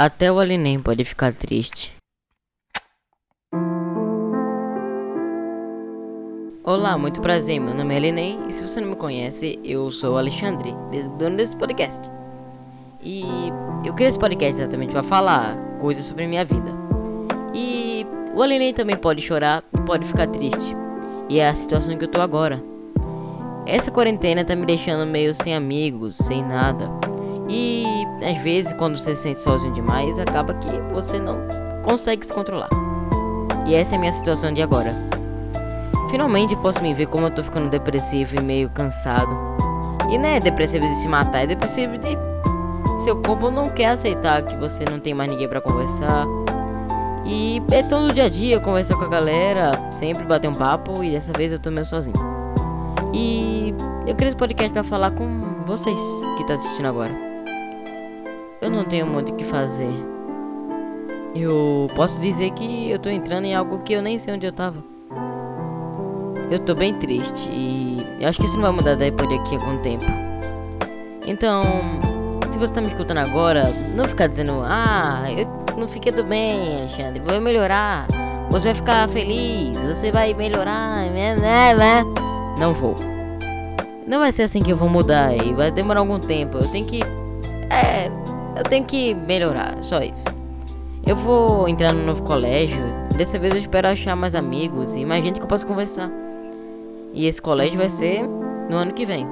[0.00, 1.92] Até o Alinem pode ficar triste.
[6.62, 10.14] Olá, muito prazer, meu nome é Alinem e se você não me conhece, eu sou
[10.14, 10.72] o Alexandre,
[11.18, 12.08] dono desse podcast.
[13.02, 13.24] E
[13.84, 16.70] eu criei esse podcast exatamente para falar coisas sobre minha vida.
[17.52, 18.06] E
[18.36, 20.76] o Alinem também pode chorar e pode ficar triste.
[21.28, 22.62] E é a situação que eu tô agora.
[23.66, 26.88] Essa quarentena tá me deixando meio sem amigos, sem nada.
[27.48, 31.36] E às vezes, quando você se sente sozinho demais, acaba que você não
[31.82, 32.68] consegue se controlar.
[33.66, 34.94] E essa é a minha situação de agora.
[36.10, 39.30] Finalmente posso me ver como eu tô ficando depressivo e meio cansado.
[40.10, 42.16] E não é depressivo de se matar, é depressivo de.
[43.04, 46.26] Seu corpo não quer aceitar que você não tem mais ninguém para conversar.
[47.24, 51.10] E é todo dia a dia conversar com a galera, sempre bater um papo e
[51.10, 52.16] dessa vez eu tô meio sozinho.
[53.12, 53.74] E
[54.06, 56.00] eu criei esse podcast para falar com vocês
[56.38, 57.27] que tá assistindo agora.
[58.60, 59.92] Eu não tenho muito o que fazer.
[61.34, 64.52] Eu posso dizer que eu tô entrando em algo que eu nem sei onde eu
[64.52, 64.82] tava.
[66.50, 69.58] Eu tô bem triste e eu acho que isso não vai mudar depois daqui a
[69.58, 70.04] algum tempo.
[71.26, 71.62] Então,
[72.50, 75.46] se você tá me escutando agora, não ficar dizendo, ah, eu
[75.78, 78.08] não fiquei do bem, Alexandre, vou melhorar.
[78.50, 82.04] Você vai ficar feliz, você vai melhorar, né, né, né?
[82.58, 82.96] Não vou.
[84.06, 86.56] Não vai ser assim que eu vou mudar e vai demorar algum tempo.
[86.56, 87.02] Eu tenho que.
[87.70, 88.10] É,
[88.58, 90.24] eu tenho que melhorar, só isso.
[91.06, 92.82] Eu vou entrar no novo colégio.
[93.16, 96.10] Dessa vez eu espero achar mais amigos e mais gente que eu possa conversar.
[97.14, 98.28] E esse colégio vai ser
[98.68, 99.26] no ano que vem.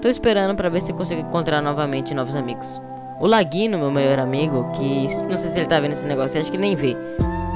[0.00, 2.80] Tô esperando para ver se consigo encontrar novamente novos amigos.
[3.20, 6.50] O Laguino, meu melhor amigo, que não sei se ele tá vendo esse negócio, acho
[6.50, 6.96] que nem vê.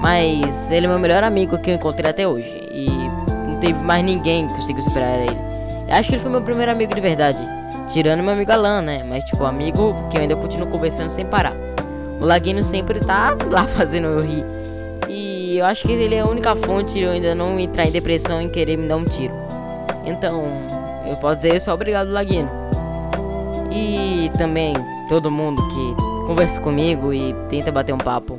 [0.00, 2.68] Mas ele é meu melhor amigo que eu encontrei até hoje.
[2.72, 2.88] E
[3.46, 5.36] não teve mais ninguém que conseguiu superar ele.
[5.90, 7.59] Acho que ele foi meu primeiro amigo de verdade.
[7.92, 9.02] Tirando meu amigo Alan, né?
[9.02, 11.54] Mas, tipo, amigo que eu ainda continuo conversando sem parar.
[12.20, 14.44] O Laguinho sempre tá lá fazendo eu rir.
[15.08, 17.90] E eu acho que ele é a única fonte de eu ainda não entrar em
[17.90, 19.34] depressão e querer me dar um tiro.
[20.04, 20.44] Então,
[21.04, 22.48] eu posso dizer só obrigado, Laguinho.
[23.72, 24.74] E também
[25.08, 28.38] todo mundo que conversa comigo e tenta bater um papo.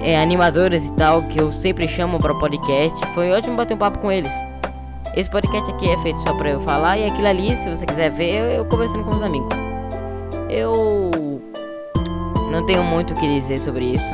[0.00, 3.04] É, animadores e tal, que eu sempre chamo para podcast.
[3.06, 4.32] Foi ótimo bater um papo com eles.
[5.16, 8.10] Esse podcast aqui é feito só pra eu falar e aquilo ali, se você quiser
[8.10, 9.48] ver, eu, eu conversando com os amigos.
[10.50, 11.10] Eu
[12.52, 14.12] não tenho muito o que dizer sobre isso.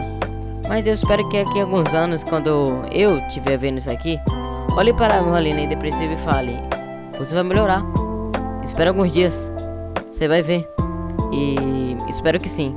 [0.69, 4.17] Mas eu espero que aqui a alguns anos, quando eu estiver vendo isso aqui,
[4.77, 6.57] olhe para meu Aline depressivo e fale:
[7.19, 7.83] Você vai melhorar.
[8.65, 9.51] Espera alguns dias.
[10.09, 10.69] Você vai ver.
[11.33, 12.77] E espero que sim.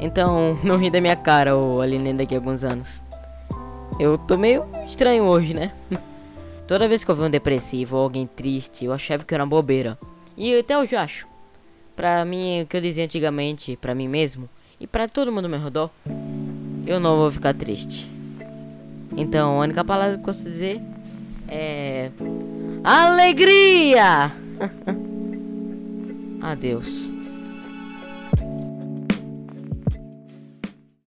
[0.00, 3.04] Então, não ri da minha cara, o Aline, daqui a alguns anos.
[4.00, 5.72] Eu tô meio estranho hoje, né?
[6.68, 9.48] Toda vez que eu vi um depressivo ou alguém triste, eu achava que era uma
[9.48, 9.98] bobeira.
[10.36, 11.26] E até hoje eu acho.
[11.96, 15.50] Pra mim, o que eu dizia antigamente, pra mim mesmo, e pra todo mundo ao
[15.50, 15.90] meu redor,
[16.86, 18.06] eu não vou ficar triste.
[19.16, 20.78] Então, a única palavra que eu posso dizer
[21.48, 22.10] é.
[22.84, 24.30] Alegria!
[26.42, 27.17] Adeus.